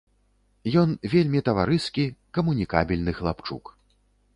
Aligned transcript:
Ён 0.83 0.89
вельмі 1.13 1.43
таварыскі, 1.49 2.09
камунікабельны 2.39 3.11
хлапчук. 3.23 3.63